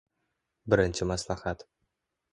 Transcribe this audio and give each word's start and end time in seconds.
Birinchi 0.69 1.09
maslahat. 1.13 1.67